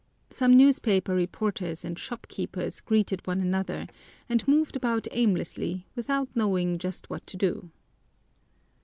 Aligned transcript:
Some 0.31 0.57
newspaper 0.57 1.13
reporters 1.13 1.85
and 1.85 1.95
shopkeepers 1.99 2.79
greeted 2.81 3.27
one 3.27 3.39
another 3.39 3.85
and 4.27 4.47
moved 4.47 4.75
about 4.75 5.07
aimlessly 5.11 5.85
without 5.95 6.27
knowing 6.35 6.79
just 6.79 7.11
what 7.11 7.27
to 7.27 7.37
do. 7.37 7.69